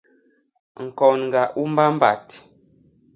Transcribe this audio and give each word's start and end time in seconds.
ñkôndga 0.85 1.43
u 1.61 1.63
mbambat. 1.71 2.25